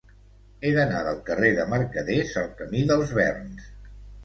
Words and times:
He 0.61 0.71
d'anar 0.77 1.01
del 1.07 1.19
carrer 1.27 1.51
de 1.59 1.67
Mercaders 1.75 2.33
al 2.43 2.51
camí 2.63 2.83
dels 2.95 3.17
Verns. 3.21 3.71